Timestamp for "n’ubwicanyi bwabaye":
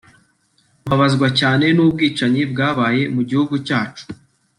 1.75-3.01